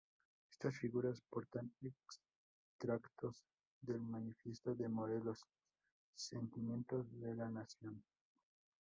[0.51, 3.43] Estas figuras portan extractos
[3.81, 5.45] del manifiesto de Morelos,
[6.15, 8.03] Sentimientos de la Nación.